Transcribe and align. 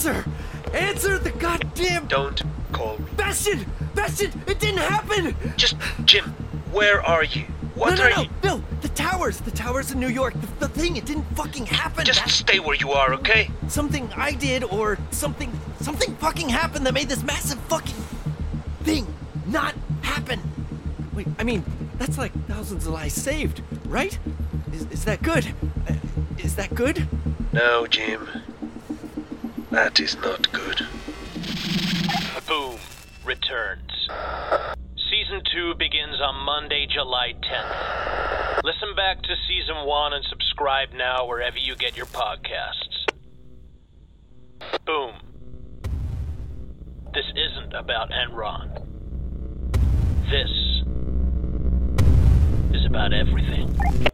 Answer! 0.00 0.24
Answer 0.72 1.18
the 1.18 1.30
goddamn 1.32 2.06
Don't 2.06 2.42
call 2.72 2.96
me. 2.98 3.04
Bastion! 3.16 3.66
Bastion! 3.94 4.30
It 4.46 4.58
didn't 4.58 4.78
happen! 4.78 5.34
Just, 5.56 5.76
Jim, 6.04 6.24
where 6.72 7.04
are 7.04 7.24
you? 7.24 7.42
What 7.74 7.98
no, 7.98 8.08
no, 8.08 8.16
no, 8.16 8.22
you? 8.22 8.28
no! 8.42 8.64
The 8.80 8.88
towers! 8.88 9.40
The 9.40 9.50
towers 9.50 9.92
in 9.92 10.00
New 10.00 10.08
York! 10.08 10.34
The, 10.40 10.66
the 10.66 10.68
thing, 10.68 10.96
it 10.96 11.04
didn't 11.04 11.24
fucking 11.36 11.66
happen! 11.66 12.04
Just 12.04 12.26
stay 12.28 12.60
where 12.60 12.76
you 12.76 12.92
are, 12.92 13.12
okay? 13.14 13.50
something 13.68 14.10
I 14.16 14.32
did 14.32 14.64
or 14.64 14.98
something 15.10 15.52
something 15.80 16.14
fucking 16.16 16.48
happened 16.48 16.86
that 16.86 16.94
made 16.94 17.08
this 17.08 17.22
massive 17.22 17.58
fucking 17.60 17.94
thing 18.82 19.06
not 19.46 19.74
happen. 20.02 20.40
Wait, 21.12 21.26
I 21.38 21.44
mean, 21.44 21.64
that's 21.98 22.18
like 22.18 22.32
thousands 22.46 22.86
of 22.86 22.92
lives 22.92 23.14
saved, 23.14 23.62
right? 23.86 24.18
Is, 24.72 24.86
is 24.90 25.04
that 25.04 25.22
good? 25.22 25.54
Uh, 25.88 25.94
is 26.38 26.56
that 26.56 26.74
good? 26.74 27.06
No, 27.52 27.86
Jim. 27.86 28.28
That 29.70 29.98
is 29.98 30.16
not 30.16 30.52
good. 30.52 30.86
Boom 32.46 32.78
returns. 33.24 34.08
Season 35.10 35.42
2 35.52 35.74
begins 35.74 36.20
on 36.20 36.44
Monday, 36.44 36.86
July 36.86 37.32
10th. 37.42 38.62
Listen 38.62 38.94
back 38.94 39.22
to 39.22 39.34
Season 39.48 39.84
1 39.84 40.12
and 40.12 40.24
subscribe 40.26 40.92
now 40.94 41.26
wherever 41.26 41.58
you 41.58 41.74
get 41.74 41.96
your 41.96 42.06
podcasts. 42.06 43.06
Boom. 44.84 45.14
This 47.12 47.26
isn't 47.34 47.74
about 47.74 48.10
Enron. 48.10 48.86
This 50.30 50.50
is 52.78 52.86
about 52.86 53.12
everything. 53.12 54.09